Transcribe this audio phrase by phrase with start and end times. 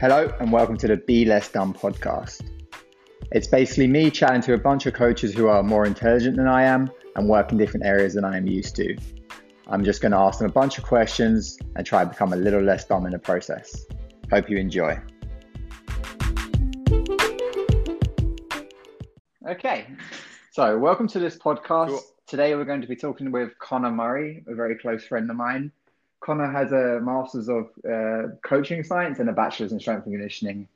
[0.00, 2.50] Hello, and welcome to the Be Less Dumb podcast.
[3.30, 6.64] It's basically me chatting to a bunch of coaches who are more intelligent than I
[6.64, 8.96] am and work in different areas than I am used to.
[9.68, 12.36] I'm just going to ask them a bunch of questions and try to become a
[12.36, 13.86] little less dumb in the process.
[14.32, 14.98] Hope you enjoy.
[19.48, 19.86] Okay,
[20.50, 21.88] so welcome to this podcast.
[21.88, 22.02] Cool.
[22.26, 25.70] Today we're going to be talking with Connor Murray, a very close friend of mine.
[26.24, 30.66] Connor has a master's of uh, coaching science and a bachelor's in strength and conditioning.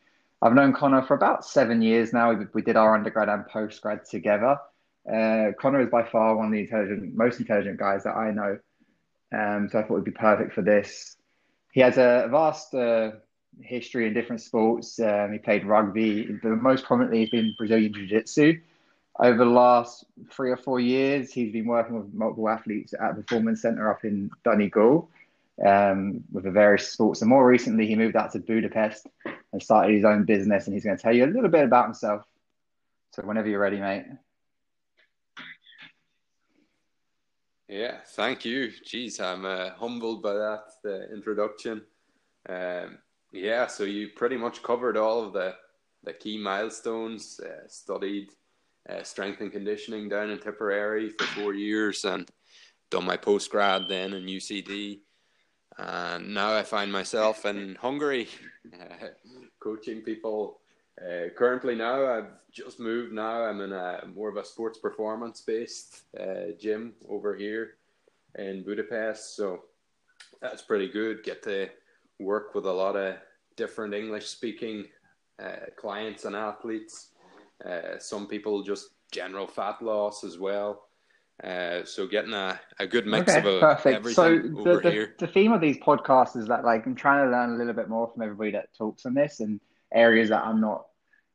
[0.43, 2.33] I've known Connor for about seven years now.
[2.33, 4.59] We, we did our undergrad and postgrad together.
[5.11, 8.59] Uh, Connor is by far one of the intelligent, most intelligent guys that I know.
[9.33, 11.17] Um, so I thought it'd be perfect for this.
[11.73, 13.13] He has a vast uh,
[13.63, 15.01] history in different sports.
[15.01, 18.61] Um, he played rugby, but most prominently, he's been Brazilian Jiu Jitsu.
[19.19, 23.63] Over the last three or four years, he's been working with multiple athletes at Performance
[23.63, 25.09] Centre up in Donegal
[25.65, 27.23] um, with the various sports.
[27.23, 29.07] And more recently, he moved out to Budapest
[29.53, 30.67] and started his own business.
[30.67, 32.25] And he's going to tell you a little bit about himself.
[33.13, 34.05] So whenever you're ready, mate.
[37.69, 38.73] Yeah, thank you.
[38.85, 41.83] Jeez, I'm uh, humbled by that the introduction.
[42.49, 42.99] Um,
[43.31, 45.55] yeah, so you pretty much covered all of the
[46.05, 47.39] the key milestones.
[47.41, 48.31] Uh, studied
[48.89, 52.31] uh, strength and conditioning down in Tipperary for four years, and
[52.91, 55.01] done my postgrad then in UCD.
[55.79, 58.29] And now I find myself in Hungary,
[58.75, 59.07] uh,
[59.61, 60.59] coaching people.
[61.01, 63.13] Uh, currently, now I've just moved.
[63.13, 67.75] Now I'm in a more of a sports performance based uh, gym over here
[68.37, 69.37] in Budapest.
[69.37, 69.65] So
[70.43, 71.23] that's pretty good.
[71.23, 71.69] Get to
[72.19, 73.17] work with a lot of
[73.57, 74.87] different English speaking
[75.41, 77.11] uh, clients and athletes.
[77.65, 80.88] Uh, some people just general fat loss as well.
[81.43, 84.09] Uh, so getting a, a good mix okay, of a, perfect.
[84.09, 87.55] So the, the, the, theme of these podcasts is that like I'm trying to learn
[87.55, 89.61] a little bit more from everybody that talks on this and
[89.93, 90.87] areas that I'm not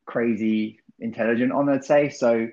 [0.05, 2.09] crazy intelligent on, I'd say.
[2.09, 2.49] So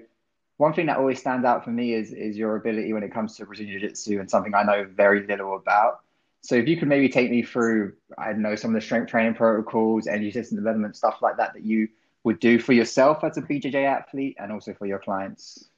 [0.58, 3.36] one thing that always stands out for me is is your ability when it comes
[3.36, 6.00] to Brazilian Jiu-Jitsu and something I know very little about.
[6.42, 9.10] So if you could maybe take me through, I don't know, some of the strength
[9.10, 11.88] training protocols, energy system development, stuff like that that you
[12.24, 15.69] would do for yourself as a BJJ athlete and also for your clients.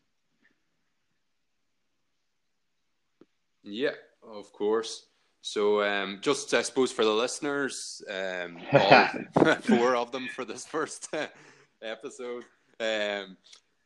[3.62, 5.06] Yeah, of course.
[5.40, 8.58] So, um, just I suppose for the listeners, um,
[9.62, 11.08] four of them for this first
[11.82, 12.44] episode,
[12.78, 13.36] um,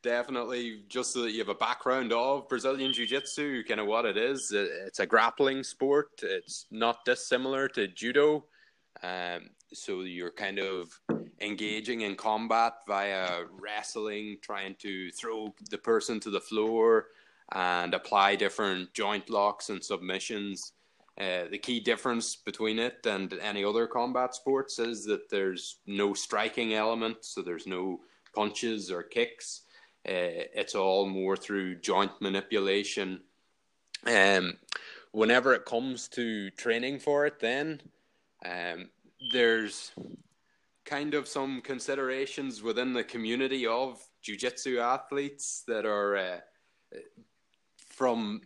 [0.02, 4.04] definitely just so that you have a background of Brazilian Jiu Jitsu, kind of what
[4.04, 4.52] it is.
[4.54, 6.10] It's a grappling sport.
[6.22, 8.44] It's not dissimilar to judo.
[9.02, 11.00] Um, so you're kind of
[11.40, 17.06] engaging in combat via wrestling, trying to throw the person to the floor,
[17.52, 20.72] and apply different joint locks and submissions.
[21.18, 26.12] Uh, the key difference between it and any other combat sports is that there's no
[26.12, 28.00] striking element, so there's no
[28.34, 29.62] punches or kicks.
[30.06, 33.20] Uh, it's all more through joint manipulation.
[34.06, 34.58] Um,
[35.12, 37.80] whenever it comes to training for it, then
[38.44, 38.90] um,
[39.32, 39.92] there's
[40.84, 46.38] kind of some considerations within the community of jiu-jitsu athletes that are uh,
[47.96, 48.42] from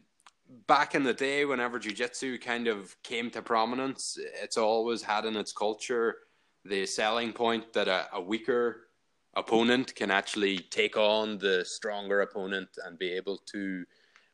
[0.69, 5.37] back in the day, whenever jiu-jitsu kind of came to prominence, it's always had in
[5.37, 6.16] its culture
[6.65, 8.88] the selling point that a, a weaker
[9.34, 13.84] opponent can actually take on the stronger opponent and be able to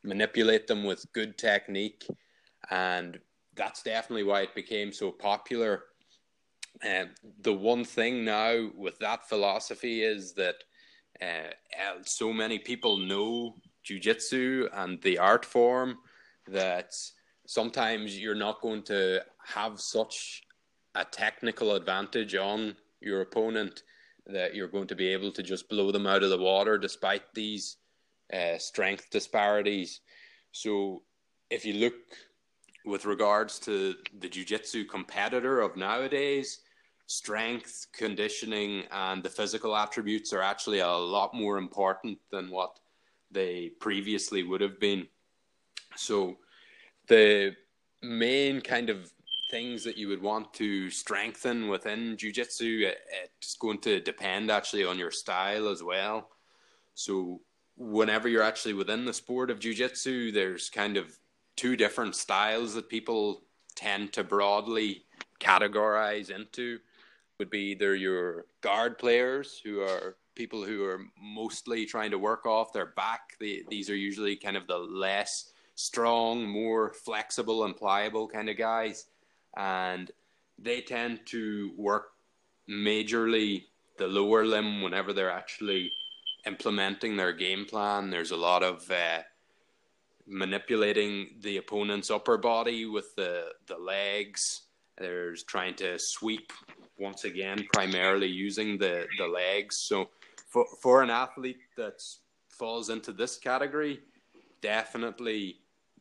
[0.03, 2.05] manipulate them with good technique.
[2.69, 3.19] And
[3.55, 5.85] that's definitely why it became so popular.
[6.83, 7.09] And
[7.41, 10.55] the one thing now with that philosophy is that
[11.21, 13.55] uh, so many people know
[13.87, 15.97] jujitsu and the art form
[16.47, 16.93] that
[17.45, 20.43] sometimes you're not going to have such
[20.95, 23.83] a technical advantage on your opponent
[24.25, 27.33] that you're going to be able to just blow them out of the water despite
[27.33, 27.77] these
[28.33, 30.01] uh, strength disparities.
[30.51, 31.03] So,
[31.49, 31.93] if you look
[32.83, 36.59] with regards to the jiu-jitsu competitor of nowadays,
[37.05, 42.79] strength, conditioning, and the physical attributes are actually a lot more important than what
[43.31, 45.07] they previously would have been.
[45.95, 46.37] So
[47.07, 47.55] the
[48.01, 49.11] main kind of
[49.49, 52.91] things that you would want to strengthen within jiu-jitsu
[53.39, 56.29] it's going to depend actually on your style as well
[56.95, 57.39] so
[57.77, 61.17] whenever you're actually within the sport of jiu-jitsu there's kind of
[61.55, 63.41] two different styles that people
[63.75, 65.03] tend to broadly
[65.39, 66.77] categorize into
[67.39, 72.45] would be either your guard players who are people who are mostly trying to work
[72.45, 73.35] off their back.
[73.39, 78.57] They, these are usually kind of the less strong, more flexible and pliable kind of
[78.57, 79.05] guys.
[79.57, 80.11] And
[80.59, 82.11] they tend to work
[82.69, 83.63] majorly
[83.97, 85.91] the lower limb whenever they're actually
[86.45, 88.09] implementing their game plan.
[88.09, 89.21] There's a lot of uh,
[90.27, 94.61] manipulating the opponent's upper body with the, the legs.
[94.97, 96.53] There's trying to sweep
[96.99, 99.77] once again, primarily using the, the legs.
[99.77, 100.09] So
[100.47, 102.03] for, for an athlete that
[102.49, 103.99] falls into this category,
[104.61, 105.57] definitely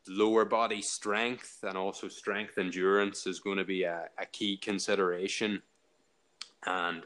[0.09, 5.61] lower body strength and also strength endurance is going to be a, a key consideration.
[6.65, 7.03] And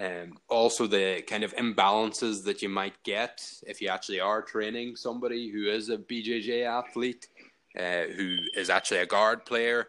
[0.00, 4.96] um, also the kind of imbalances that you might get if you actually are training
[4.96, 7.28] somebody who is a BJJ athlete,
[7.78, 9.88] uh, who is actually a guard player.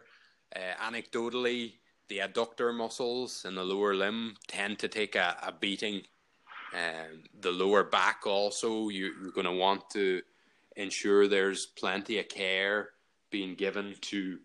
[0.54, 1.74] Uh, anecdotally,
[2.08, 6.02] the adductor muscles in the lower limb tend to take a, a beating.
[6.74, 10.20] Um, the lower back also, you, you're going to want to
[10.76, 12.90] ensure there's plenty of care
[13.30, 14.38] being given to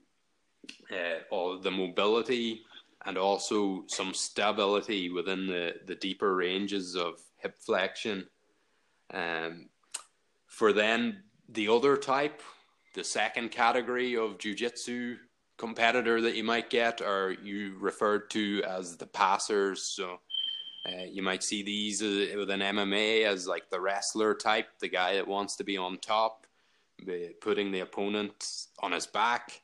[0.92, 2.62] uh, all the mobility
[3.06, 8.28] and also some stability within the, the deeper ranges of hip flexion.
[9.14, 9.70] Um,
[10.48, 12.42] for then the other type,
[12.94, 15.18] the second category of jiu-jitsu
[15.58, 19.84] competitor that you might get are you referred to as the passers.
[19.84, 20.20] So
[20.86, 25.16] uh, you might see these uh, within MMA as like the wrestler type, the guy
[25.16, 26.48] that wants to be on top,
[27.42, 29.62] putting the opponent on his back.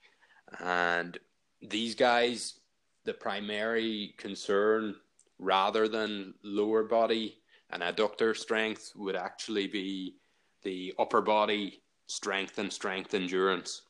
[0.60, 1.18] And
[1.62, 2.60] these guys
[3.08, 4.94] the primary concern
[5.40, 7.38] rather than lower body
[7.72, 10.16] and adductor strength would actually be
[10.64, 13.84] the upper body strength and strength endurance.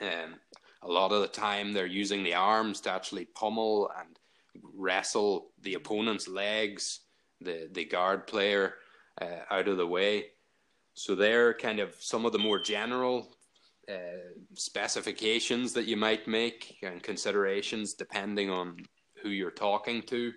[0.00, 0.36] Um,
[0.82, 4.18] a lot of the time, they're using the arms to actually pummel and
[4.62, 7.00] wrestle the opponent's legs,
[7.40, 8.74] the, the guard player,
[9.20, 10.26] uh, out of the way.
[10.94, 13.34] So they're kind of some of the more general
[13.88, 18.76] uh, specifications that you might make and considerations depending on
[19.22, 20.32] who you're talking to.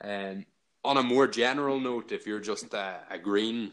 [0.00, 0.44] And
[0.84, 3.72] on a more general note, if you're just a, a green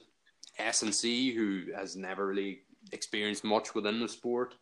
[0.58, 4.56] S and C who has never really experienced much within the sport,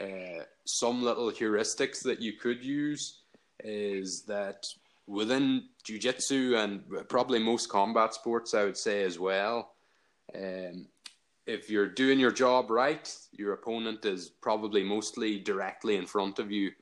[0.00, 3.17] uh, some little heuristics that you could use
[3.64, 4.66] is that
[5.06, 9.72] within jiu-jitsu and probably most combat sports, I would say as well,
[10.34, 10.86] um,
[11.46, 16.50] if you're doing your job right, your opponent is probably mostly directly in front of
[16.50, 16.72] you.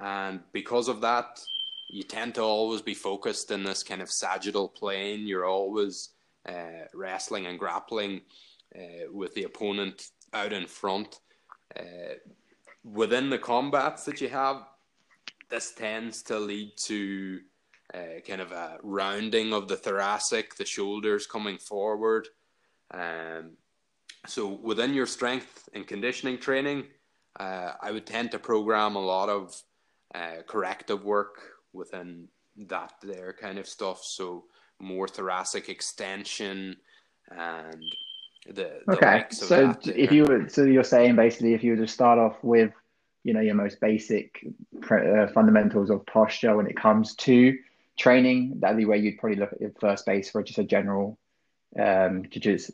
[0.00, 1.40] And because of that,
[1.88, 5.26] you tend to always be focused in this kind of sagittal plane.
[5.26, 6.10] You're always
[6.48, 8.22] uh, wrestling and grappling
[8.74, 11.20] uh, with the opponent out in front.
[11.78, 12.14] Uh,
[12.82, 14.64] within the combats that you have,
[15.50, 17.40] this tends to lead to
[17.92, 22.28] uh, kind of a rounding of the thoracic, the shoulders coming forward.
[22.92, 23.52] Um,
[24.26, 26.84] so within your strength and conditioning training,
[27.38, 29.54] uh, I would tend to program a lot of
[30.14, 31.40] uh, corrective work
[31.72, 34.04] within that there kind of stuff.
[34.04, 34.44] So
[34.80, 36.76] more thoracic extension
[37.30, 37.82] and
[38.46, 39.24] the, the okay.
[39.30, 42.72] So if you were, so you're saying basically if you were to start off with,
[43.24, 44.46] you know, your most basic
[44.90, 47.56] uh, fundamentals of posture when it comes to
[47.98, 51.18] training, that'd be where you'd probably look at your first base for just a general
[51.78, 52.72] um, jiu-jitsu,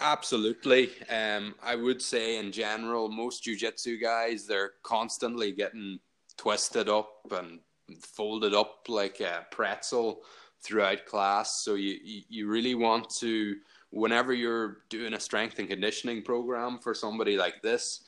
[0.00, 0.90] Absolutely.
[1.08, 6.00] Um, I would say in general, most jujitsu guys they're constantly getting
[6.36, 7.60] twisted up and
[8.00, 10.20] folded up like a pretzel
[10.60, 11.62] throughout class.
[11.62, 11.96] So you
[12.28, 13.56] you really want to
[13.90, 18.02] whenever you're doing a strength and conditioning program for somebody like this,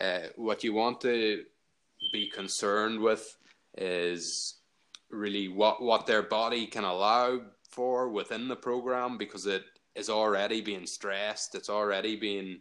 [0.00, 1.44] uh, what you want to
[2.12, 3.36] be concerned with
[3.76, 4.56] is
[5.10, 10.60] really what what their body can allow for within the program because it is already
[10.60, 11.54] being stressed.
[11.54, 12.60] It's already being,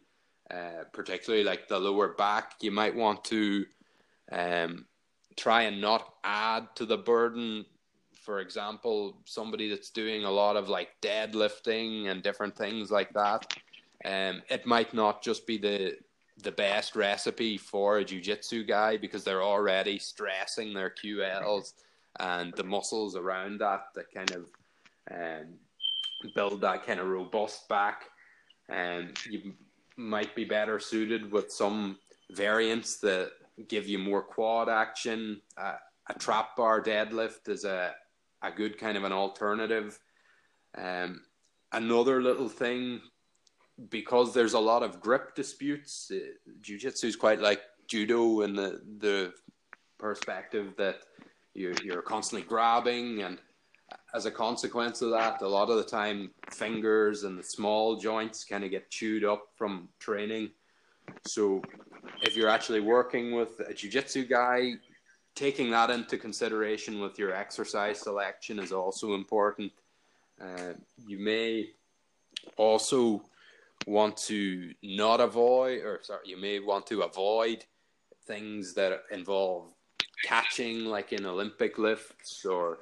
[0.52, 2.56] uh, particularly like the lower back.
[2.62, 3.66] You might want to
[4.32, 4.86] um,
[5.36, 7.66] try and not add to the burden.
[8.14, 13.54] For example, somebody that's doing a lot of like deadlifting and different things like that.
[14.06, 15.98] Um, it might not just be the
[16.42, 21.74] the best recipe for a jiu-jitsu guy because they're already stressing their QLs
[22.20, 24.50] and the muscles around that that kind of
[25.12, 25.56] um,
[26.36, 28.04] build that kind of robust back.
[28.70, 29.54] And you
[29.98, 31.98] might be better suited with some
[32.32, 33.32] variants that
[33.68, 35.42] give you more quad action.
[35.58, 35.76] Uh,
[36.10, 37.94] a trap bar deadlift is a,
[38.42, 40.00] a good kind of an alternative.
[40.78, 41.22] Um,
[41.72, 43.02] another little thing,
[43.90, 46.20] because there's a lot of grip disputes, uh,
[46.62, 49.34] jiu jitsu is quite like judo in the, the
[49.98, 51.00] perspective that
[51.54, 53.40] you're, you're constantly grabbing and
[54.14, 58.44] as a consequence of that, a lot of the time, fingers and the small joints
[58.44, 60.52] kind of get chewed up from training.
[61.26, 61.62] So,
[62.22, 64.74] if you're actually working with a jiu-jitsu guy,
[65.36, 69.72] taking that into consideration with your exercise selection is also important.
[70.40, 70.74] Uh,
[71.08, 71.70] you may
[72.58, 73.24] also
[73.86, 77.66] want to not avoid, or sorry, you may want to avoid
[78.26, 79.66] things that involve
[80.24, 82.80] catching, like in Olympic lifts or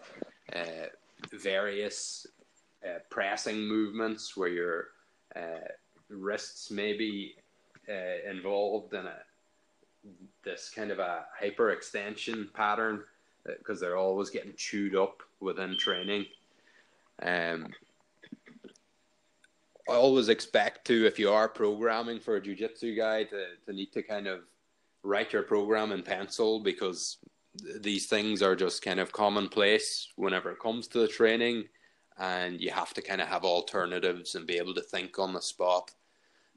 [0.55, 0.87] uh,
[1.33, 2.27] various
[2.85, 4.87] uh, pressing movements where your
[5.35, 5.67] uh,
[6.09, 7.35] wrists may be
[7.89, 9.15] uh, involved in a
[10.43, 13.03] this kind of a hyperextension pattern
[13.45, 16.25] because they're always getting chewed up within training.
[17.21, 17.67] Um,
[19.89, 23.91] I always expect to, if you are programming for a jiu-jitsu guy, to, to need
[23.93, 24.41] to kind of
[25.03, 27.17] write your program in pencil because
[27.81, 31.65] these things are just kind of commonplace whenever it comes to the training
[32.19, 35.41] and you have to kind of have alternatives and be able to think on the
[35.41, 35.91] spot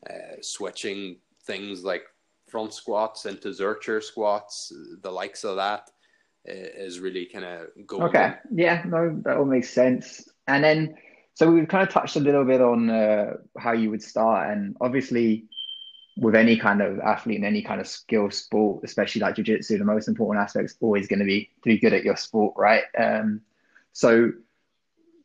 [0.09, 2.05] uh, switching things like
[2.49, 5.91] front squats into Zercher squats, the likes of that,
[6.45, 8.03] is really kind of going.
[8.03, 10.29] Okay, yeah, no, that all makes sense.
[10.47, 10.95] And then,
[11.35, 14.77] so we've kind of touched a little bit on uh, how you would start, and
[14.81, 15.45] obviously,
[16.17, 19.85] with any kind of athlete in any kind of skill sport, especially like jiu-jitsu, the
[19.85, 22.85] most important aspect is always going to be to be good at your sport, right?
[22.97, 23.41] Um,
[23.93, 24.33] so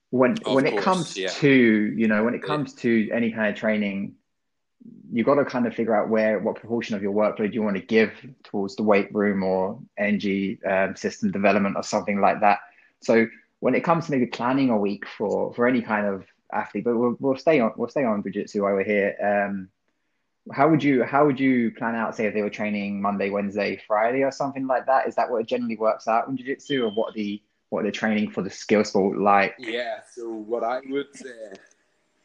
[0.10, 1.30] when of when course, it comes yeah.
[1.30, 2.82] to you know when it comes yeah.
[2.82, 4.16] to any kind of training
[5.12, 7.76] you've got to kind of figure out where what proportion of your workload you want
[7.76, 8.12] to give
[8.44, 12.60] towards the weight room or energy um, system development or something like that.
[13.02, 13.28] So
[13.60, 16.98] when it comes to maybe planning a week for for any kind of athlete, but
[16.98, 19.16] we'll, we'll stay on we'll stay on jiu-jitsu while we're here.
[19.22, 19.70] Um,
[20.52, 23.82] how would you how would you plan out say if they were training Monday, Wednesday,
[23.86, 25.08] Friday or something like that?
[25.08, 28.42] Is that what generally works out in jiu-jitsu or what the what the training for
[28.42, 29.56] the skill sport like?
[29.60, 31.54] Yeah, so what I would say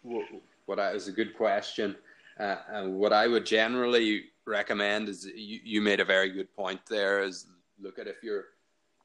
[0.03, 0.25] what,
[0.67, 1.97] what I, is a good question.
[2.39, 6.81] Uh, and what I would generally recommend is you, you made a very good point
[6.89, 7.47] there is
[7.81, 8.47] look at if your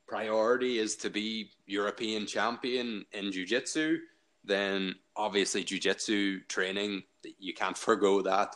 [0.10, 4.00] priority is to be European champion in jiu-jitsu,
[4.44, 7.04] then obviously jiu-jitsu training,
[7.38, 8.56] you can't forego that.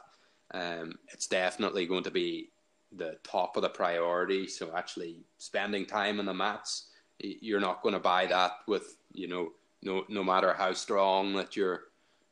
[0.53, 2.50] Um, it's definitely going to be
[2.91, 4.48] the top of the priority.
[4.48, 9.27] So actually spending time on the mats, you're not going to buy that with, you
[9.27, 9.50] know,
[9.81, 11.81] no, no matter how strong that you're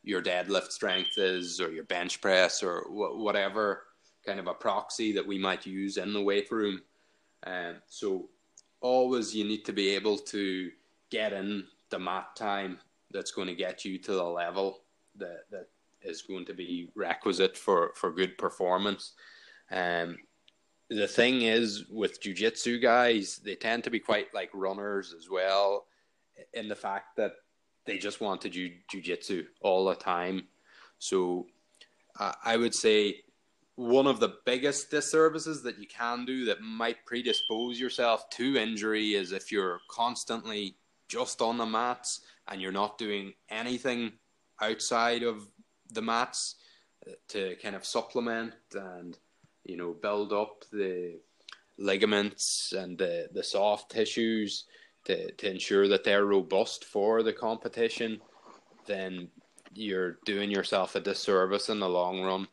[0.04, 3.84] your deadlift strength is or your bench press or wh- whatever
[4.26, 6.82] kind of a proxy that we might use in the weight room.
[7.46, 8.30] Um, so
[8.82, 10.72] always you need to be able to
[11.10, 12.80] get in the mat time
[13.12, 14.82] that's going to get you to the level
[15.18, 15.68] that, that
[16.02, 19.14] is going to be requisite for, for good performance.
[19.72, 20.18] Um,
[20.90, 25.86] the thing is with jujitsu guys, they tend to be quite like runners as well,
[26.54, 27.34] in the fact that
[27.86, 30.48] they just want to do jujitsu all the time.
[31.00, 31.48] So
[32.20, 33.22] uh, I would say
[33.82, 39.16] one of the biggest disservices that you can do that might predispose yourself to injury
[39.16, 40.76] is if you're constantly
[41.10, 44.12] just on the mats and you're not doing anything
[44.62, 45.48] outside of
[45.94, 46.58] the mats
[47.08, 49.18] uh, to kind of supplement and
[49.66, 51.20] you know build up the
[51.80, 54.66] ligaments and the, the soft tissues
[55.06, 58.22] to, to ensure that they're robust for the competition,
[58.86, 59.28] then
[59.74, 62.48] you're doing yourself a disservice in the long run.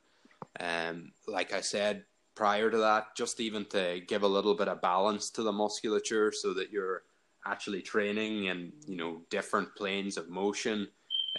[0.61, 4.81] Um, like I said prior to that, just even to give a little bit of
[4.81, 7.03] balance to the musculature so that you're
[7.47, 10.87] actually training in you know different planes of motion,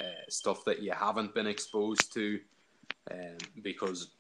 [0.01, 2.39] uh, stuff that you haven't been exposed to,
[3.11, 4.11] um, because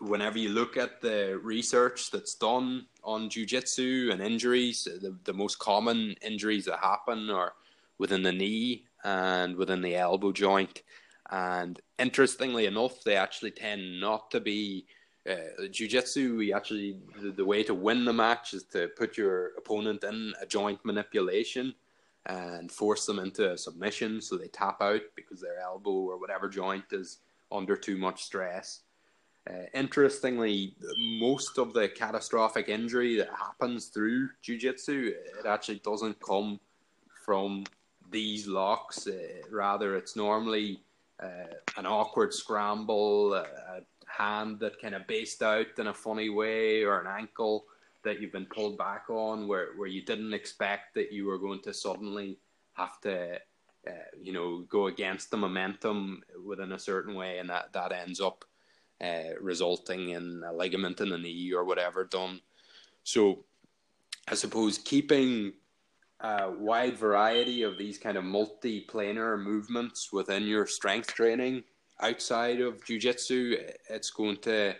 [0.00, 5.58] whenever you look at the research that's done on jujitsu and injuries, the, the most
[5.58, 7.54] common injuries that happen are
[7.98, 10.82] within the knee and within the elbow joint.
[11.30, 14.86] And interestingly enough, they actually tend not to be
[15.28, 19.48] uh, jiu-jitsu we actually the, the, way to win the match is to put your
[19.58, 21.74] opponent in a joint manipulation
[22.24, 26.48] and force them into a submission so they tap out because their elbow or whatever
[26.48, 27.18] joint is
[27.52, 28.80] under too much stress
[29.48, 30.74] uh, interestingly,
[31.20, 36.60] most of the catastrophic injury that happens through jiu-jitsu, it actually doesn't come
[37.24, 37.64] from
[38.10, 39.06] these locks.
[39.06, 39.16] Uh,
[39.50, 40.80] rather, it's normally
[41.22, 43.46] uh, an awkward scramble, a
[44.06, 47.64] hand that kind of based out in a funny way, or an ankle
[48.04, 51.62] that you've been pulled back on, where where you didn't expect that you were going
[51.62, 52.38] to suddenly
[52.74, 53.38] have to.
[53.86, 58.20] Uh, you know, go against the momentum within a certain way, and that, that ends
[58.20, 58.44] up
[59.00, 62.40] uh, resulting in a ligament in the knee or whatever done.
[63.04, 63.44] So
[64.26, 65.54] I suppose keeping
[66.20, 71.62] a wide variety of these kind of multi-planar movements within your strength training
[72.00, 73.56] outside of jiu-jitsu,
[73.88, 74.74] it's going to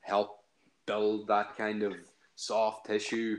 [0.00, 0.44] help
[0.86, 1.94] build that kind of
[2.36, 3.36] soft tissue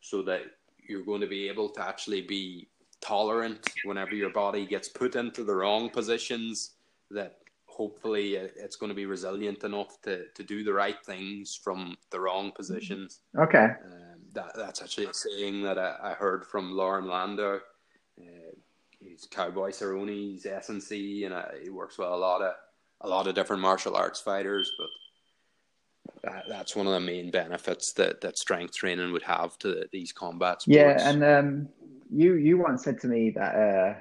[0.00, 0.42] so that
[0.88, 2.68] you're going to be able to actually be
[3.00, 6.72] tolerant whenever your body gets put into the wrong positions
[7.10, 11.96] that hopefully it's going to be resilient enough to, to do the right things from
[12.10, 13.20] the wrong positions.
[13.38, 13.68] Okay.
[13.84, 14.01] Um,
[14.34, 17.60] that, that's actually a saying that I, I heard from Loren Landow.
[18.20, 18.54] Uh,
[19.00, 22.54] he's Cowboy Cerrone, he's S&C, and uh, he works with a lot of
[23.02, 24.72] a lot of different martial arts fighters.
[24.78, 24.88] But
[26.22, 30.12] that, that's one of the main benefits that, that strength training would have to these
[30.12, 30.76] combat sports.
[30.76, 31.68] Yeah, and um,
[32.10, 33.94] you you once said to me that uh,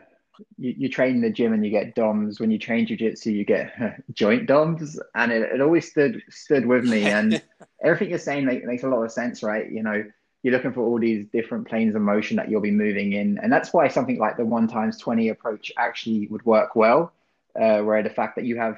[0.58, 2.40] you, you train in the gym and you get DOMs.
[2.40, 3.74] When you train jiu-jitsu, you get
[4.14, 7.06] joint DOMs, and it, it always stood stood with me.
[7.06, 7.42] And
[7.84, 9.70] everything you're saying make, makes a lot of sense, right?
[9.70, 10.04] You know,
[10.44, 13.52] you're looking for all these different planes of motion that you'll be moving in, and
[13.52, 17.14] that's why something like the one times twenty approach actually would work well.
[17.60, 18.78] Uh, where the fact that you have,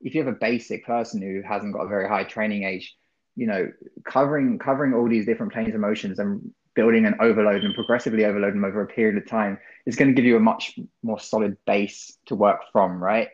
[0.00, 2.94] if you have a basic person who hasn't got a very high training age,
[3.34, 3.72] you know,
[4.04, 8.54] covering covering all these different planes of motions and building an overload and progressively overload
[8.54, 11.56] them over a period of time is going to give you a much more solid
[11.66, 13.28] base to work from, right?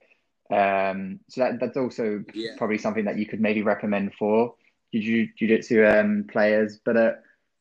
[0.51, 2.53] Um, so that that's also yeah.
[2.59, 4.55] probably something that you could maybe recommend for
[4.93, 6.81] jiu jitsu um, players.
[6.85, 7.13] But uh,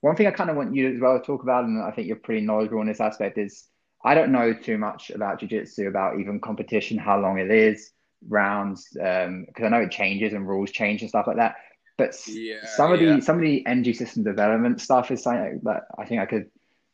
[0.01, 2.07] one thing I kind of want you as well to talk about, and I think
[2.07, 3.65] you're pretty knowledgeable in this aspect, is
[4.03, 7.91] I don't know too much about jiu-jitsu, about even competition, how long it is,
[8.27, 11.55] rounds, because um, I know it changes and rules change and stuff like that.
[11.97, 13.15] But yeah, some of yeah.
[13.15, 16.49] the some of the energy system development stuff is something that I think I could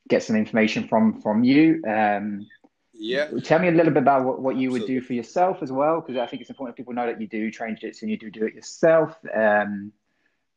[0.09, 1.83] get some information from from you.
[1.87, 2.47] Um,
[2.91, 3.29] yeah.
[3.43, 6.01] Tell me a little bit about what, what you would do for yourself as well,
[6.01, 8.17] because I think it's important that people know that you do train jiu-jitsu and you
[8.17, 9.91] do do it yourself, um,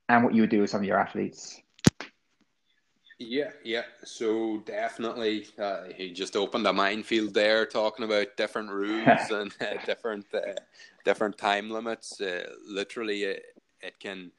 [0.08, 1.60] and what you would do with some of your athletes.
[3.18, 3.82] Yeah, yeah.
[4.04, 9.84] So definitely, uh, he just opened a minefield there, talking about different rules and uh,
[9.84, 10.54] different uh,
[11.04, 12.20] different time limits.
[12.20, 13.42] Uh, literally, it,
[13.80, 14.30] it can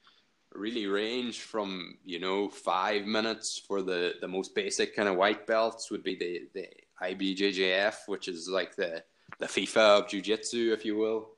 [0.54, 5.46] really range from you know five minutes for the the most basic kind of white
[5.46, 6.68] belts would be the the
[7.04, 9.04] IBJJF, which is like the
[9.40, 11.32] the FIFA of jiu-jitsu, if you will.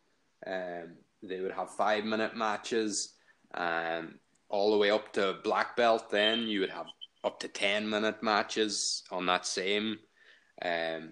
[0.46, 3.13] Um, they would have five minute matches,
[3.56, 4.16] um,
[4.50, 6.10] all the way up to black belt.
[6.12, 6.86] Then you would have
[7.24, 10.00] up to 10 minute matches on that same
[10.64, 11.12] um,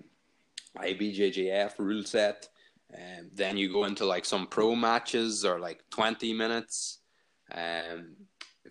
[0.78, 2.48] IBJJF rule set.
[2.94, 7.00] Um, then you go into like some pro matches or like 20 minutes.
[7.52, 8.16] Um,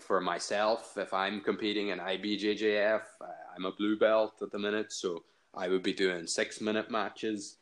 [0.01, 4.92] for myself, if I'm competing in IBJJF, uh, I'm a blue belt at the minute,
[4.92, 5.24] so
[5.55, 7.57] I would be doing six minute matches.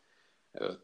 [0.61, 0.75] Uh,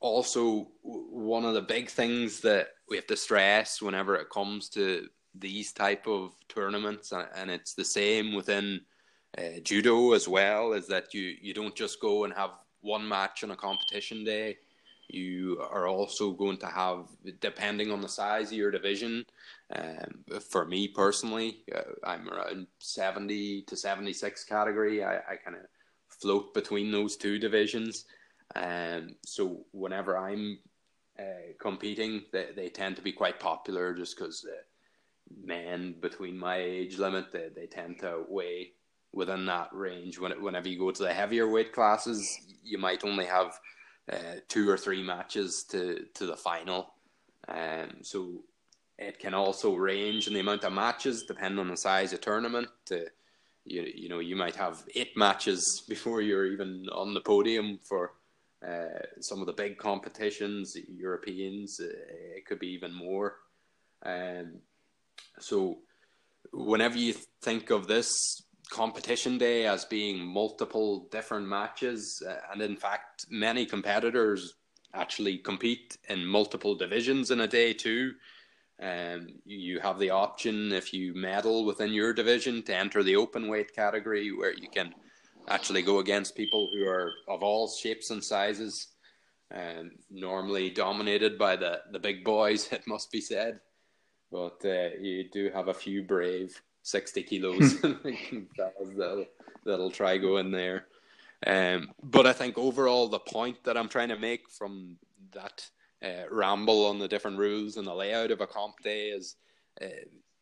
[0.00, 5.08] also, one of the big things that we have to stress whenever it comes to
[5.34, 8.80] these type of tournaments, and it's the same within
[9.38, 10.72] uh, judo as well.
[10.72, 14.58] Is that you you don't just go and have one match on a competition day.
[15.08, 17.06] You are also going to have,
[17.40, 19.26] depending on the size of your division.
[19.74, 25.04] Um, for me personally, uh, I'm around seventy to seventy six category.
[25.04, 25.62] I, I kind of
[26.08, 28.04] float between those two divisions.
[28.54, 30.58] Um, so whenever I'm
[31.18, 34.62] uh, competing, they, they tend to be quite popular just because uh,
[35.44, 38.72] men between my age limit, they, they tend to weigh
[39.12, 40.18] within that range.
[40.18, 43.58] When whenever you go to the heavier weight classes, you might only have
[44.10, 46.94] uh, two or three matches to to the final.
[47.48, 48.44] Um, so
[48.98, 52.68] it can also range in the amount of matches depending on the size of tournament.
[52.86, 53.06] To,
[53.64, 58.12] you you know you might have eight matches before you're even on the podium for.
[58.64, 61.88] Uh, some of the big competitions, Europeans, uh,
[62.36, 63.38] it could be even more.
[64.06, 64.60] Um,
[65.42, 65.78] so,
[66.52, 72.76] whenever you think of this competition day as being multiple different matches, uh, and in
[72.76, 74.54] fact, many competitors
[74.94, 78.12] actually compete in multiple divisions in a day too.
[78.80, 83.48] Um, you have the option if you medal within your division to enter the open
[83.48, 84.94] weight category where you can
[85.48, 88.88] actually go against people who are of all shapes and sizes,
[89.54, 93.60] um, normally dominated by the, the big boys, it must be said
[94.32, 97.80] but uh, you do have a few brave 60 kilos
[98.56, 99.26] that'll,
[99.64, 100.86] that'll try go in there.
[101.46, 104.96] Um, but I think overall, the point that I'm trying to make from
[105.32, 105.68] that
[106.02, 109.36] uh, ramble on the different rules and the layout of a comp day is
[109.80, 109.86] uh,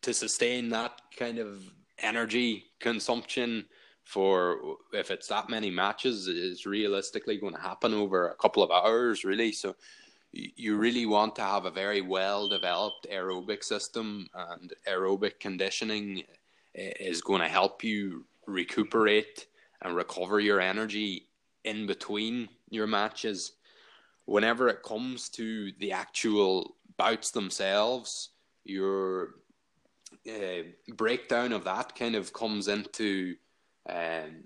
[0.02, 1.62] to sustain that kind of
[1.98, 3.66] energy consumption
[4.04, 8.70] for if it's that many matches is realistically going to happen over a couple of
[8.70, 9.76] hours really so
[10.32, 16.22] you really want to have a very well developed aerobic system and aerobic conditioning
[16.74, 19.46] is going to help you recuperate
[19.82, 21.26] and recover your energy
[21.64, 23.52] in between your matches
[24.26, 28.30] whenever it comes to the actual bouts themselves
[28.64, 29.34] you're
[30.28, 30.62] uh,
[30.94, 33.34] breakdown of that kind of comes into
[33.88, 34.44] um,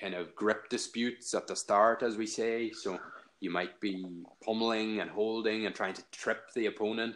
[0.00, 2.70] kind of grip disputes at the start, as we say.
[2.70, 2.98] So
[3.46, 3.94] you might be
[4.44, 7.14] pummeling and holding and trying to trip the opponent,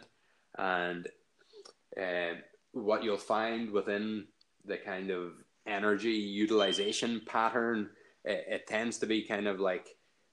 [0.57, 1.09] and
[2.01, 2.33] uh,
[2.71, 4.27] what you'll find within
[4.63, 5.33] the kind of
[5.67, 7.89] energy utilization pattern,
[8.23, 9.89] it, it tends to be kind of like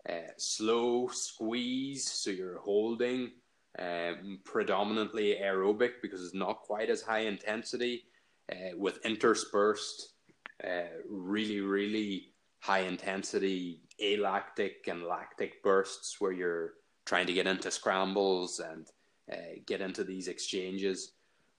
[0.09, 2.09] uh, slow squeeze.
[2.09, 3.33] So you're holding
[3.77, 8.05] um, predominantly aerobic because it's not quite as high intensity,
[8.53, 10.15] uh, with interspersed,
[10.63, 12.29] uh, really, really
[12.61, 18.87] high intensity alactic and lactic bursts where you're trying to get into scrambles and
[19.33, 21.13] uh, get into these exchanges.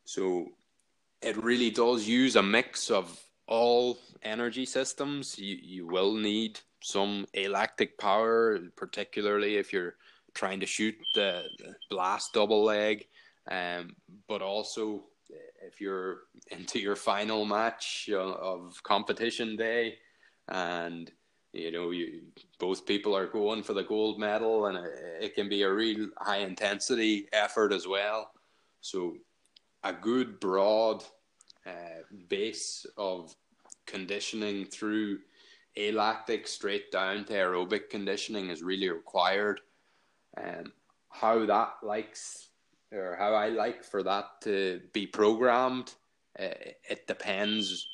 [0.06, 0.48] So
[1.22, 5.38] it really does use a mix of all energy systems.
[5.38, 9.96] You, you will need some alactic power, particularly if you're
[10.34, 13.08] trying to shoot the, the blast double leg,
[13.50, 13.96] um,
[14.28, 15.04] but also
[15.62, 16.22] if you're
[16.52, 19.98] into your final match of competition day
[20.48, 21.12] and
[21.54, 22.22] you know you
[22.60, 24.78] both people are going for the gold medal and
[25.20, 28.32] it, can be a real high intensity effort as well.
[28.82, 29.16] So
[29.84, 31.04] a good broad
[31.66, 33.36] uh, base of
[33.86, 35.20] conditioning through
[35.78, 39.62] alactic straight down to aerobic conditioning is really required.
[40.38, 40.74] Um,
[41.10, 42.50] how that likes
[42.92, 45.94] or how I like for that to be programmed,
[46.40, 46.54] uh,
[46.90, 47.88] it depends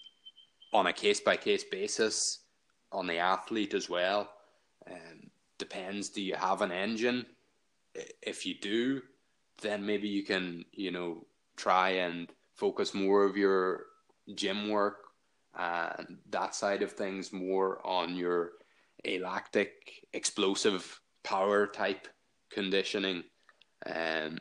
[0.74, 2.40] on a case by case basis
[2.92, 4.30] on the athlete as well.
[4.90, 6.10] Um, depends.
[6.10, 7.26] Do you have an engine?
[8.22, 9.02] If you do,
[9.62, 13.86] then maybe you can you know try and focus more of your
[14.34, 15.06] gym work
[15.58, 18.52] and that side of things more on your
[19.06, 19.70] alactic
[20.14, 22.08] explosive power type
[22.50, 23.24] conditioning.
[23.86, 24.40] Um,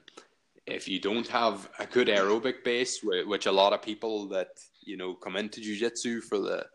[0.66, 4.48] if you don't have a good aerobic base, which a lot of people that
[4.82, 6.66] you know come into jujitsu for the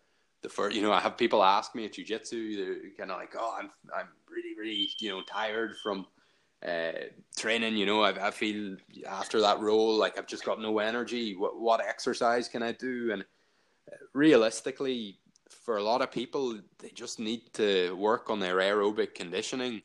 [0.42, 3.36] the first, you know, I have people ask me at jujitsu, they're kind of like,
[3.38, 6.06] oh, I'm I'm really really you know tired from
[6.66, 6.92] uh,
[7.38, 7.78] training.
[7.78, 11.36] You know, I, I feel after that role like I've just got no energy.
[11.36, 13.12] What what exercise can I do?
[13.12, 18.58] And uh, realistically, for a lot of people, they just need to work on their
[18.58, 19.82] aerobic conditioning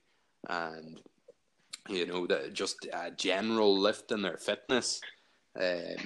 [0.49, 1.01] and
[1.88, 5.01] you know, the, just a general lift in their fitness,
[5.61, 5.97] um,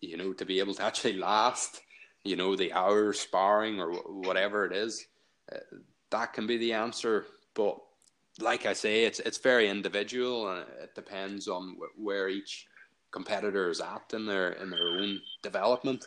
[0.00, 1.80] you know, to be able to actually last,
[2.24, 5.06] you know, the hour sparring or whatever it is,
[5.52, 5.58] uh,
[6.10, 7.26] that can be the answer.
[7.54, 7.78] But
[8.40, 12.66] like I say, it's it's very individual and it depends on where each
[13.10, 16.06] competitor is at in their in their own development.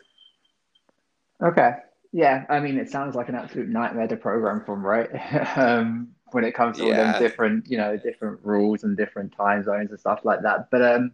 [1.42, 1.72] Okay.
[2.12, 5.10] Yeah, I mean, it sounds like an absolute nightmare to program from, right?
[5.58, 6.88] um, when it comes to yeah.
[6.88, 10.70] all them different, you know, different rules and different time zones and stuff like that.
[10.70, 11.12] But um,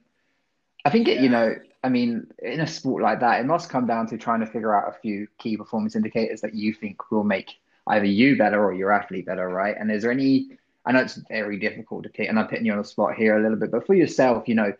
[0.84, 1.54] I think it, you know,
[1.84, 4.74] I mean, in a sport like that, it must come down to trying to figure
[4.74, 8.72] out a few key performance indicators that you think will make either you better or
[8.72, 9.74] your athlete better, right?
[9.78, 10.58] And is there any?
[10.84, 13.38] I know it's very difficult to pick, and I'm putting you on the spot here
[13.38, 14.72] a little bit, but for yourself, you know,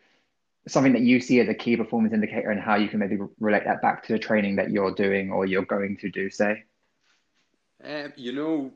[0.67, 3.65] something that you see as a key performance indicator and how you can maybe relate
[3.65, 6.65] that back to the training that you're doing or you're going to do, say?
[7.85, 8.73] Um, you know,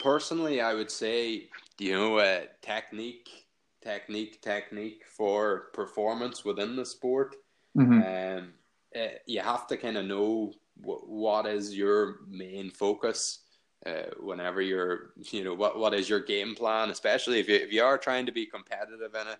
[0.00, 1.48] personally, I would say
[1.78, 3.46] you know uh, technique,
[3.82, 7.36] technique, technique for performance within the sport.
[7.76, 8.38] Mm-hmm.
[8.38, 8.52] Um,
[8.94, 13.40] uh, you have to kind of know w- what is your main focus.
[13.84, 17.70] Uh, whenever you're, you know, what what is your game plan, especially if you if
[17.70, 19.38] you are trying to be competitive in it.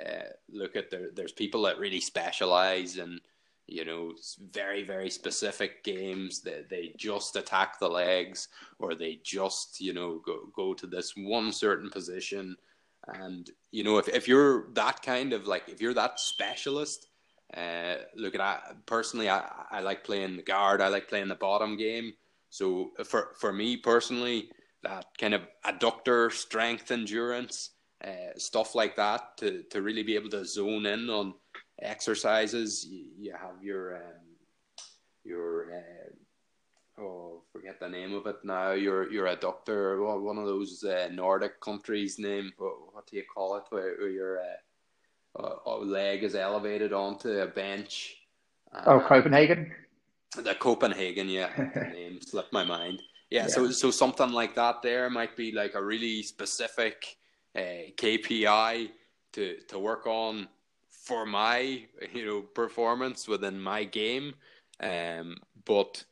[0.00, 1.10] Uh, look at there.
[1.14, 3.20] There's people that really specialize in
[3.66, 4.12] you know
[4.52, 10.20] very very specific games that they just attack the legs or they just you know
[10.24, 12.56] go, go to this one certain position
[13.14, 17.08] and you know if, if you're that kind of like if you're that specialist
[17.56, 21.34] uh, look at I personally I, I like playing the guard I like playing the
[21.34, 22.12] bottom game
[22.50, 24.50] so for for me personally
[24.82, 27.70] that kind of adductor strength endurance
[28.04, 31.34] uh, stuff like that to to really be able to zone in on
[31.80, 32.84] exercises.
[32.84, 34.22] You, you have your um,
[35.24, 38.72] your uh, oh forget the name of it now.
[38.72, 42.52] Your your adductor, one of those uh, Nordic countries' name.
[42.58, 43.64] What, do you call it?
[43.70, 44.40] Where, where your
[45.38, 48.16] uh, uh, leg is elevated onto a bench.
[48.86, 49.72] oh, Copenhagen.
[50.36, 53.02] The Copenhagen, yeah, the name slipped my mind.
[53.30, 57.16] Yeah, yeah, so so something like that there might be like a really specific
[57.56, 58.90] uh, KPI
[59.32, 60.48] to to work on
[60.88, 64.34] for my you know performance within my game.
[64.80, 66.04] Um, but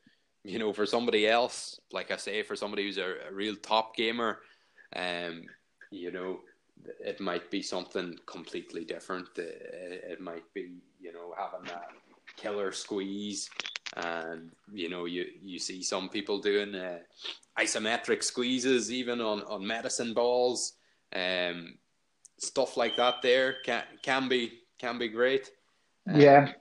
[0.45, 3.95] you know, for somebody else, like I say, for somebody who's a, a real top
[3.95, 4.39] gamer,
[4.97, 5.45] um,
[5.91, 6.41] you know,
[7.01, 9.29] it might be something completely different.
[9.37, 11.81] It, it might be you know having a
[12.37, 13.49] killer squeeze,
[13.97, 16.99] and you know you you see some people doing uh,
[17.59, 20.75] isometric squeezes even on on medicine balls,
[21.15, 21.79] um,
[22.39, 23.23] stuff like that.
[23.23, 25.51] There can can be can be great.
[26.09, 26.53] Um, yeah.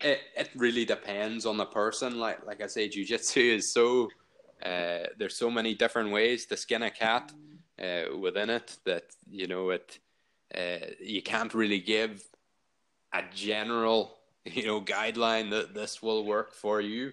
[0.00, 2.20] It, it really depends on the person.
[2.20, 4.08] Like like I say, jujitsu is so
[4.64, 7.32] uh, there's so many different ways to skin a cat
[7.82, 9.98] uh, within it that you know it.
[10.54, 12.22] Uh, you can't really give
[13.12, 17.12] a general you know guideline that this will work for you.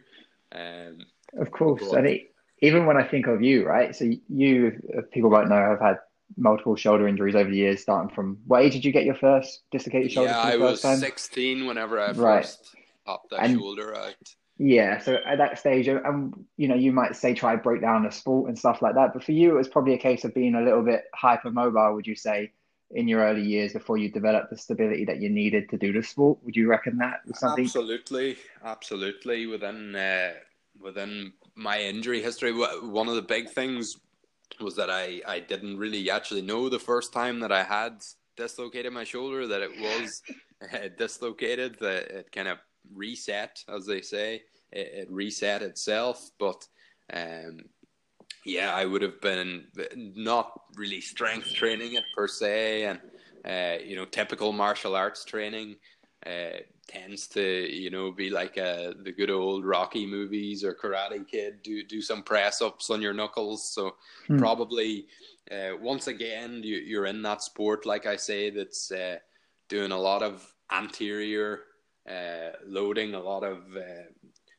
[0.52, 1.06] Um,
[1.38, 3.96] of course, and it, even when I think of you, right?
[3.96, 6.00] So you, people might know, have had
[6.38, 9.62] multiple shoulder injuries over the years, starting from what age did you get your first
[9.72, 10.32] dislocated shoulder?
[10.32, 10.98] Yeah, I was time?
[10.98, 12.44] 16 whenever I right.
[12.44, 12.76] first
[13.06, 14.16] popped that and, shoulder out.
[14.58, 18.12] Yeah, so at that stage, and you know, you might say try break down a
[18.12, 20.56] sport and stuff like that, but for you, it was probably a case of being
[20.56, 21.94] a little bit hypermobile.
[21.96, 22.52] Would you say
[22.92, 26.02] in your early years before you developed the stability that you needed to do the
[26.02, 26.40] sport?
[26.44, 27.66] Would you reckon that was something?
[27.66, 29.46] Absolutely, absolutely.
[29.46, 30.34] Within uh,
[30.80, 33.98] within my injury history, one of the big things
[34.62, 38.04] was that I I didn't really actually know the first time that I had
[38.38, 40.22] dislocated my shoulder that it was
[40.74, 41.78] uh, dislocated.
[41.80, 42.60] That it kind of
[42.94, 44.44] reset, as they say.
[44.72, 46.68] It, it reset itself, but
[47.14, 47.60] um,
[48.46, 49.66] yeah, I would have been
[49.98, 53.00] not really strength training it per se, and
[53.46, 55.76] uh, you know, typical martial arts training
[56.26, 61.28] uh, tends to you know be like uh, the good old Rocky movies or Karate
[61.28, 61.62] Kid.
[61.64, 63.68] Do do some press ups on your knuckles.
[63.70, 63.96] So
[64.28, 64.38] hmm.
[64.38, 65.08] probably
[65.52, 69.18] uh, once again you, you're in that sport, like I say, that's uh,
[69.70, 71.62] doing a lot of anterior
[72.10, 74.10] uh, loading, a lot of uh,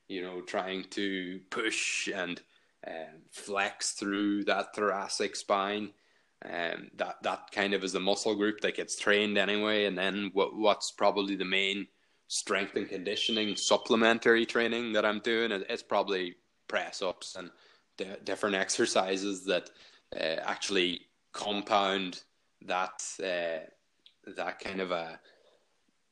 [0.09, 2.41] you know trying to push and
[2.87, 5.91] um, flex through that thoracic spine.
[6.45, 9.87] Um, that that kind of is the muscle group that gets trained anyway.
[9.87, 11.87] And then what what's probably the main
[12.29, 15.51] strength and conditioning supplementary training that I'm doing?
[15.53, 16.37] It's probably
[16.69, 17.51] press ups and
[17.97, 19.71] d- different exercises that
[20.15, 22.23] uh, actually compound
[22.67, 23.65] that uh,
[24.37, 25.19] that kind of a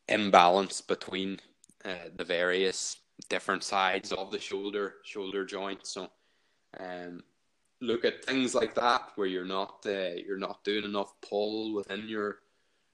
[0.08, 1.40] imbalance between
[1.84, 5.86] uh, the various different sides of the shoulder shoulder joint.
[5.86, 6.08] So,
[6.78, 7.22] um,
[7.80, 12.08] look at things like that where you're not uh, you're not doing enough pull within
[12.08, 12.38] your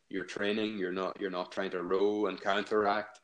[0.09, 0.79] your training.
[0.79, 3.21] You're not you're not trying to row and counteract,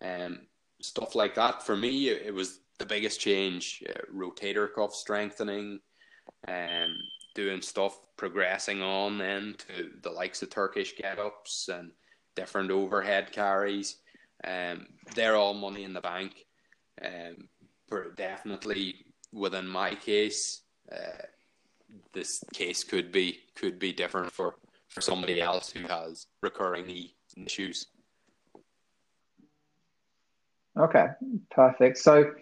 [0.00, 0.40] and um,
[0.80, 1.64] stuff like that.
[1.64, 5.80] For me, it, it was the biggest change: uh, rotator cuff strengthening,
[6.46, 6.96] and um,
[7.34, 11.90] doing stuff progressing on then to the likes of Turkish get ups and
[12.34, 13.96] different overhead carries.
[14.42, 16.46] Um, they're all money in the bank.
[17.02, 17.48] Um,
[17.88, 21.26] but definitely within my case, uh,
[22.12, 24.56] this case could be could be different for,
[24.88, 27.86] for somebody else who has recurring knee issues.
[30.76, 31.06] Okay,
[31.50, 31.98] perfect.
[31.98, 32.32] So,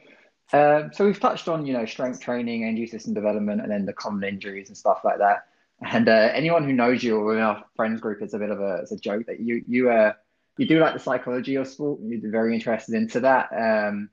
[0.53, 3.93] uh, so we've touched on you know strength training, and system development, and then the
[3.93, 5.47] common injuries and stuff like that.
[5.85, 8.61] And uh, anyone who knows you or in our friends group, it's a bit of
[8.61, 10.13] a it's a joke that you you uh
[10.59, 12.01] you do like the psychology of sport.
[12.03, 13.49] You're very interested into that.
[13.53, 14.11] Um,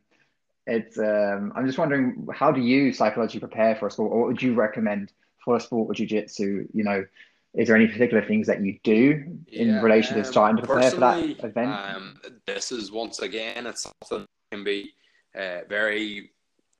[0.65, 4.27] it's um, I'm just wondering how do you psychologically prepare for a sport, or what
[4.27, 5.11] would you recommend
[5.43, 6.67] for a sport or jiu-jitsu?
[6.73, 7.05] You know,
[7.55, 10.63] is there any particular things that you do in yeah, relation um, to trying to
[10.63, 11.71] prepare for that event?
[11.71, 14.93] Um, this is once again, it's something that can be
[15.35, 16.31] uh, very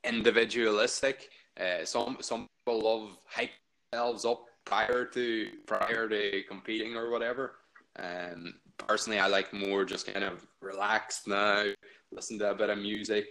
[0.04, 1.30] individualistic.
[1.58, 3.50] Uh, some some people love hype
[3.92, 7.56] themselves up prior to prior to competing or whatever.
[7.98, 11.64] Um, personally, I like more just kind of relaxed now,
[12.12, 13.26] listen to a bit of music,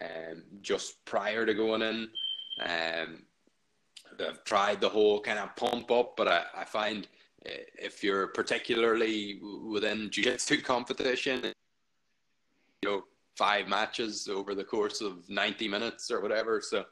[0.00, 2.08] um, just prior to going in.
[2.60, 3.22] Um,
[4.18, 7.06] I've tried the whole kind of pump up, but I, I find
[7.44, 11.52] if you're particularly within jiu-jitsu competition,
[12.82, 13.04] you know,
[13.36, 16.60] five matches over the course of 90 minutes or whatever.
[16.60, 16.84] So,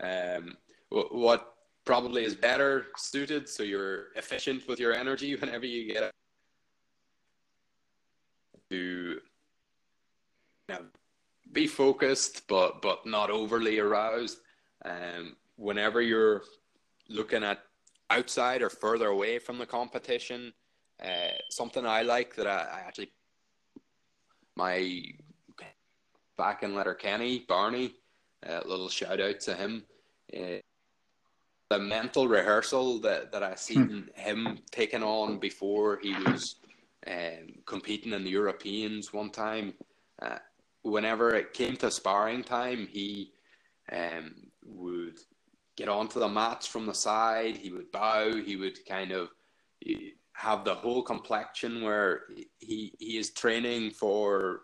[0.00, 0.56] um,
[0.90, 1.54] what
[1.88, 6.12] probably is better suited so you're efficient with your energy whenever you get
[8.68, 9.20] to you
[10.68, 10.82] know,
[11.52, 14.40] be focused but but not overly aroused.
[14.84, 16.42] Um, whenever you're
[17.08, 17.60] looking at
[18.10, 20.52] outside or further away from the competition
[21.02, 23.12] uh, something I like that I, I actually
[24.56, 25.04] my
[26.36, 27.94] back in Letterkenny Barney
[28.42, 29.86] a uh, little shout out to him
[30.36, 30.60] uh,
[31.70, 34.20] the mental rehearsal that, that I seen hmm.
[34.20, 36.56] him taking on before he was
[37.06, 39.74] um, competing in the Europeans one time.
[40.20, 40.38] Uh,
[40.82, 43.32] whenever it came to sparring time, he
[43.92, 45.18] um, would
[45.76, 47.56] get onto the mats from the side.
[47.56, 48.34] He would bow.
[48.34, 49.28] He would kind of
[50.32, 52.22] have the whole complexion where
[52.58, 54.62] he he is training for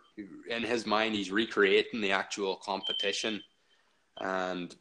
[0.49, 3.41] in his mind he's recreating the actual competition,
[4.21, 4.75] and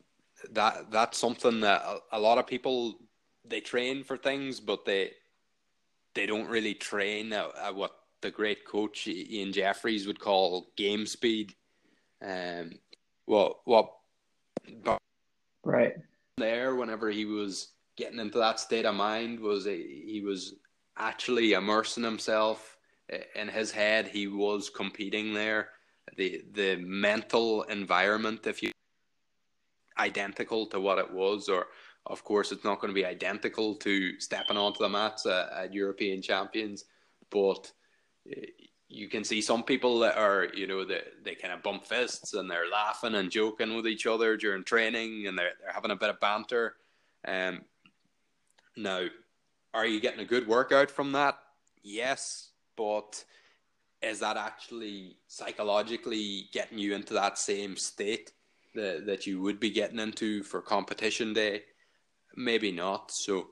[0.52, 3.00] that that's something that a, a lot of people
[3.46, 5.12] they train for things, but they
[6.14, 11.06] they don't really train at, at what the great coach Ian Jeffreys would call game
[11.06, 11.56] speed.
[12.22, 12.72] Um,
[13.26, 13.94] what what
[15.64, 15.94] right
[16.38, 20.56] there whenever he was getting into that state of mind was he was
[20.98, 22.78] actually immersing himself
[23.36, 24.08] in his head.
[24.08, 25.70] He was competing there.
[26.18, 28.72] The the mental environment, if you
[29.98, 31.68] identical to what it was, or
[32.08, 35.74] of course it's not going to be identical to stepping onto the mats at, at
[35.74, 36.86] European champions,
[37.30, 37.72] but
[38.30, 38.46] eh,
[38.90, 42.34] you can see some people that are, you know, they, they kind of bump fists
[42.34, 45.96] and they're laughing and joking with each other during training and they're, they're having a
[45.96, 46.76] bit of banter.
[47.28, 47.62] Um,
[48.78, 49.08] now,
[49.74, 51.40] are you getting a good workout from that?
[51.82, 53.24] Yes, but
[54.04, 58.32] is that actually psychologically getting you into that same state
[58.76, 61.64] that, that you would be getting into for competition day?
[62.36, 63.12] Maybe not.
[63.12, 63.48] So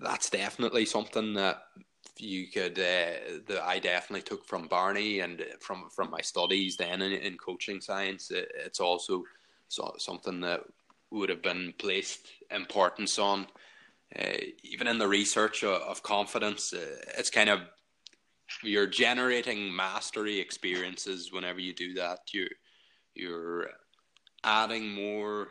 [0.00, 1.62] that's definitely something that
[2.18, 7.02] you could uh, that I definitely took from Barney and from from my studies then
[7.02, 8.30] in, in coaching science.
[8.30, 9.24] It, it's also
[9.68, 10.62] so, something that
[11.10, 13.46] would have been placed importance on.
[14.18, 17.60] Uh, even in the research of, of confidence, uh, it's kind of
[18.62, 22.20] you're generating mastery experiences whenever you do that.
[22.32, 22.48] You
[23.14, 23.68] you're
[24.44, 25.48] adding more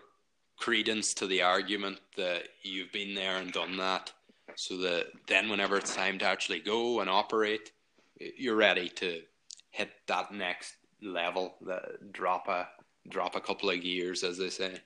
[0.58, 4.12] credence to the argument that you've been there and done that
[4.56, 7.72] so that then whenever it's time to actually go and operate,
[8.20, 9.22] you're ready to
[9.70, 12.68] hit that next level, that drop a
[13.10, 14.80] drop a couple of gears, as they say.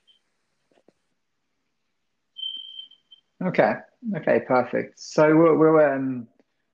[3.44, 3.74] Okay.
[4.18, 4.42] Okay.
[4.46, 5.00] Perfect.
[5.00, 6.28] So we'll we'll, um,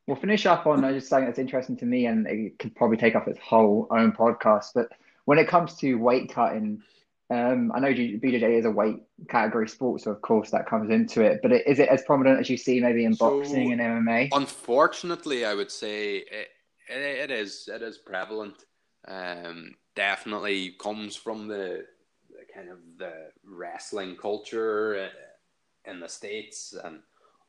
[0.07, 2.97] we'll finish up on uh, just something that's interesting to me, and it could probably
[2.97, 4.71] take off its whole own podcast.
[4.73, 4.89] But
[5.25, 6.81] when it comes to weight cutting,
[7.29, 11.21] um, I know BJJ is a weight category sport, so of course that comes into
[11.21, 11.41] it.
[11.41, 14.29] But is it as prominent as you see maybe in so, boxing and MMA?
[14.31, 16.47] Unfortunately, I would say it,
[16.89, 18.63] it, it is it is prevalent.
[19.07, 21.85] Um, definitely comes from the,
[22.29, 26.99] the, kind of the wrestling culture uh, in the states, and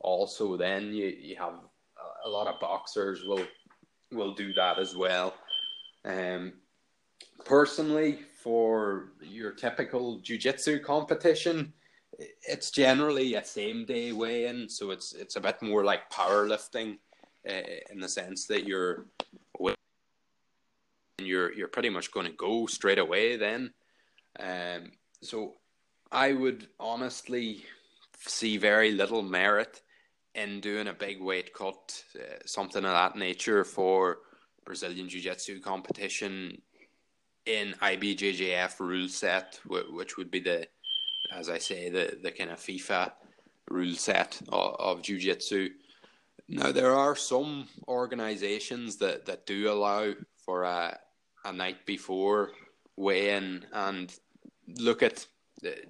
[0.01, 1.55] also then you, you have
[2.25, 3.47] a lot of boxers will
[4.11, 5.35] will do that as well.
[6.05, 6.55] Um,
[7.45, 11.71] personally, for your typical jiu-jitsu competition,
[12.49, 16.97] it's generally a same day weigh-in, so it's it's a bit more like powerlifting
[17.47, 19.05] uh, in the sense that you're
[21.19, 23.71] you're you're pretty much going to go straight away then.
[24.41, 25.57] Um, so
[26.11, 27.67] I would honestly
[28.17, 29.83] see very little merit
[30.35, 34.21] in doing a big weight cut, uh, something of that nature for
[34.65, 36.63] Brazilian Jiu Jitsu competition
[37.49, 40.69] in IBJJF rule set, which would be the,
[41.33, 43.13] as I say, the, the kind of FIFA
[43.71, 45.71] rule set of, of Jiu Jitsu.
[46.49, 50.99] Now, there are some organizations that, that do allow for a,
[51.45, 52.53] a night before
[52.97, 54.15] weigh in and
[54.79, 55.27] look at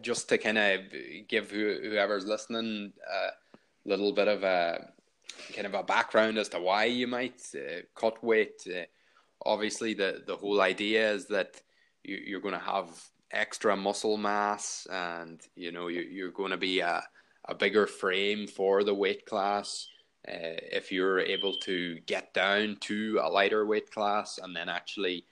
[0.01, 0.81] just to kind of
[1.29, 4.93] give whoever's listening a little bit of a
[5.55, 8.63] kind of a background as to why you might uh, cut weight.
[8.67, 8.85] Uh,
[9.45, 11.61] obviously the the whole idea is that
[12.05, 12.89] you, you're going to have
[13.31, 17.03] extra muscle mass and you know you, you're going to be a,
[17.49, 19.89] a bigger frame for the weight class
[20.29, 25.25] uh, if you're able to get down to a lighter weight class and then actually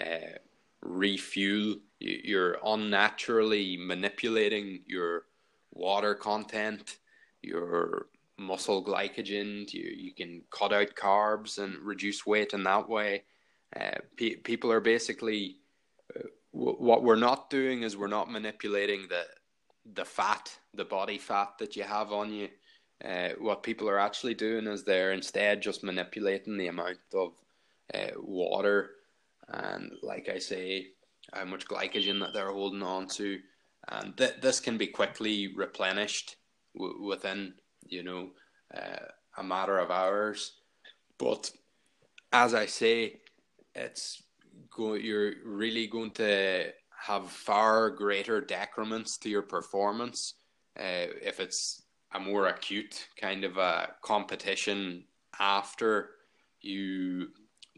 [0.00, 0.36] uh,
[0.82, 1.76] refuel.
[2.00, 5.24] You're unnaturally manipulating your
[5.72, 6.98] water content
[7.44, 8.06] your
[8.38, 9.72] muscle glycogen.
[9.72, 13.24] You, you can cut out carbs and reduce weight in that way
[13.78, 15.56] uh, pe- people are basically
[16.16, 19.24] uh, w- what we're not doing is we're not manipulating the
[19.94, 22.48] the fat, the body fat that you have on you.
[23.04, 27.32] Uh, what people are actually doing is they're instead just manipulating the amount of
[27.92, 28.92] uh, water
[29.48, 30.88] and, like I say,
[31.32, 33.38] how much glycogen that they're holding on to,
[33.88, 36.36] and th- this can be quickly replenished
[36.74, 37.54] w- within
[37.86, 38.30] you know
[38.74, 39.06] uh,
[39.36, 40.52] a matter of hours.
[41.18, 41.50] But
[42.32, 43.20] as I say,
[43.74, 44.22] it's
[44.70, 50.34] go, you're really going to have far greater decrements to your performance
[50.78, 51.82] uh, if it's
[52.14, 55.04] a more acute kind of a competition
[55.38, 56.10] after
[56.60, 57.28] you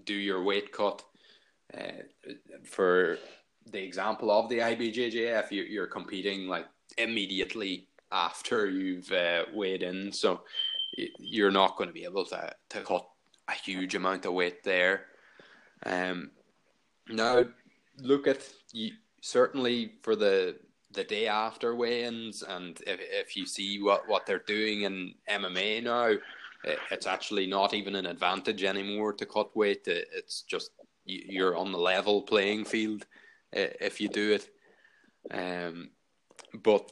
[0.05, 1.03] do your weight cut.
[1.76, 2.03] Uh,
[2.64, 3.18] for
[3.72, 6.66] the example of the IBJJF, you, you're competing like
[6.99, 10.42] immediately after you've uh, weighed in, so
[11.18, 13.07] you're not going to be able to to cut
[13.49, 15.07] a huge amount of weight there.
[15.85, 16.31] Um,
[17.09, 17.45] now
[17.99, 20.57] look at you certainly for the
[20.93, 25.83] the day after weigh-ins, and if if you see what what they're doing in MMA
[25.83, 26.14] now,
[26.91, 29.83] it's actually not even an advantage anymore to cut weight.
[29.87, 30.70] It's just
[31.05, 33.07] you're on the level playing field
[33.53, 34.51] if you do it.
[35.31, 35.91] Um,
[36.62, 36.91] but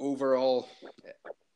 [0.00, 0.68] overall,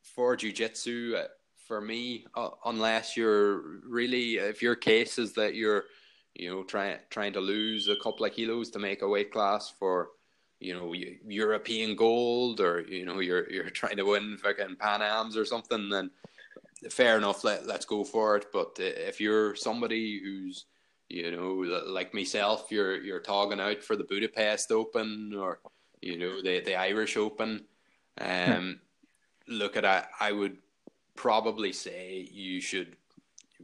[0.01, 1.27] for jiu-jitsu, uh,
[1.67, 5.85] for me, uh, unless you're really, if your case is that you're,
[6.35, 9.73] you know, trying trying to lose a couple of kilos to make a weight class
[9.79, 10.09] for,
[10.59, 10.93] you know,
[11.27, 15.89] European gold, or you know, you're you're trying to win fucking Pan Am's or something,
[15.89, 16.11] then
[16.89, 17.43] fair enough.
[17.43, 18.47] Let let's go for it.
[18.53, 20.65] But if you're somebody who's
[21.09, 21.53] you know,
[21.87, 25.59] like myself, you're you're talking out for the Budapest Open or
[26.01, 27.65] you know the the Irish Open.
[28.21, 28.79] Um,
[29.47, 30.57] look at I, I would
[31.15, 32.95] probably say you should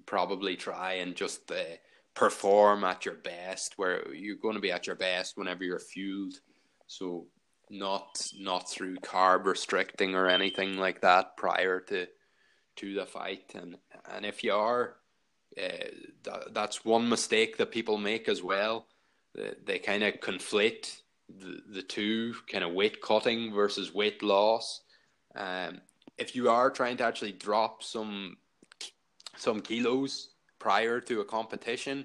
[0.05, 1.77] probably try and just uh,
[2.15, 6.39] perform at your best, where you're going to be at your best whenever you're fueled.
[6.87, 7.27] So
[7.69, 12.07] not not through carb restricting or anything like that prior to
[12.77, 13.77] to the fight, and
[14.11, 14.95] and if you are
[15.57, 15.87] uh,
[16.23, 18.87] that, that's one mistake that people make as well.
[19.33, 24.81] They, they kind of conflate the, the two kind of weight cutting versus weight loss.
[25.35, 25.81] Um,
[26.17, 28.37] if you are trying to actually drop some
[29.37, 30.34] some kilos
[30.65, 32.03] prior to a competition,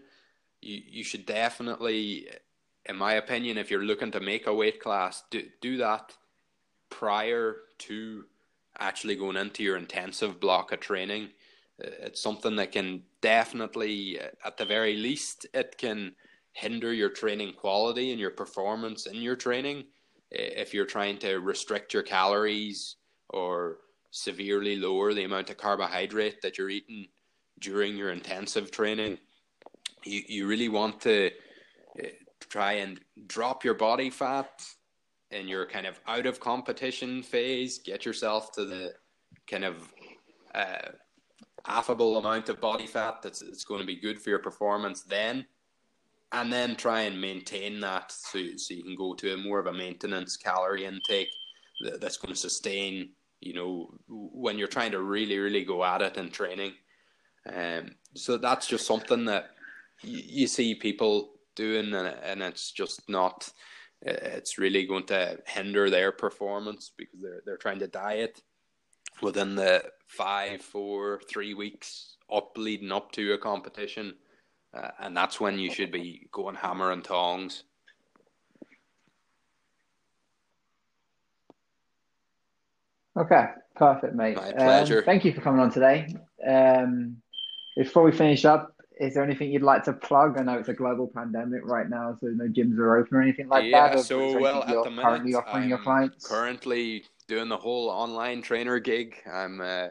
[0.61, 2.29] you you should definitely,
[2.85, 6.13] in my opinion, if you're looking to make a weight class, do do that
[6.91, 7.47] prior
[7.87, 8.25] to
[8.79, 11.25] actually going into your intensive block of training.
[11.83, 16.15] Uh, it's something that can definitely, uh, at the very least, it can
[16.53, 19.85] hinder your training quality and your performance in your training
[20.31, 22.97] if you're trying to restrict your calories
[23.31, 23.79] or
[24.11, 27.07] severely lower the amount of carbohydrate that you're eating
[27.61, 29.19] during your intensive training.
[30.05, 31.31] You, you really want to
[32.03, 32.09] uh,
[32.49, 34.63] try and drop your body fat
[35.31, 38.95] in your kind of out of competition phase, get yourself to the
[39.47, 39.93] kind of
[40.55, 40.91] uh,
[41.67, 45.45] affable amount of body fat that's it's going to be good for your performance then
[46.33, 49.67] and then try and maintain that so, so you can go to a more of
[49.67, 51.31] a maintenance calorie intake
[52.01, 56.17] that's going to sustain you know when you're trying to really really go at it
[56.17, 56.73] in training
[57.55, 59.51] um, so that's just something that
[60.03, 63.51] you, you see people doing and, and it's just not
[64.03, 68.43] it's really going to hinder their performance because they're they're trying to diet
[69.23, 74.15] within the five, four, three weeks up leading up to a competition,
[74.75, 77.65] uh, and that's when you should be going hammer and tongs.
[83.17, 84.37] Okay, perfect, mate.
[84.37, 84.99] My pleasure.
[84.99, 86.15] Um, thank you for coming on today.
[86.47, 87.17] Um,
[87.81, 90.39] before we finish up, is there anything you'd like to plug?
[90.39, 93.49] I know it's a global pandemic right now, so no gyms are open or anything
[93.49, 93.97] like yeah, that.
[93.97, 96.27] Yeah, so well, at the minute, currently offering I'm your clients.
[96.27, 99.15] Currently doing the whole online trainer gig.
[99.33, 99.87] I'm uh,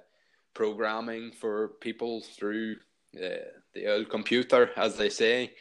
[0.54, 2.76] programming for people through
[3.18, 5.54] uh, the old computer, as they say.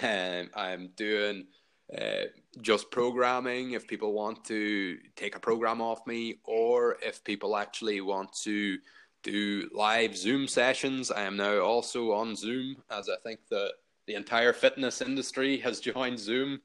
[0.00, 1.46] Um, I'm doing
[1.92, 2.26] uh,
[2.60, 8.00] just programming if people want to take a program off me, or if people actually
[8.00, 8.78] want to
[9.24, 11.10] do live Zoom sessions.
[11.10, 13.72] I am now also on Zoom, as I think the
[14.06, 16.60] the entire fitness industry has joined Zoom.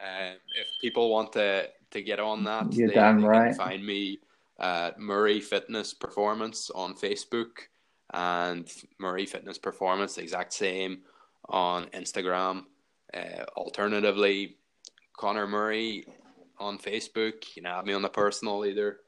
[0.00, 3.48] Um, if people want to to get on that, You're they, damn right.
[3.48, 4.20] can find me
[4.60, 7.50] at Murray Fitness Performance on Facebook
[8.12, 11.00] and Murray Fitness Performance, the exact same
[11.48, 12.64] on Instagram.
[13.12, 14.56] Uh, alternatively,
[15.16, 16.06] Connor Murray
[16.58, 17.34] on Facebook.
[17.54, 19.00] You can add me on the personal either.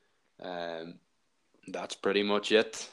[0.42, 0.94] Um,
[1.68, 2.88] that's pretty much it.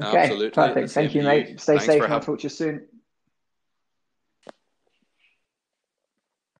[0.00, 0.50] Okay, Absolutely.
[0.50, 0.90] perfect.
[0.90, 1.60] Thank you, mate.
[1.60, 2.86] Stay Thanks safe and I'll talk to you soon.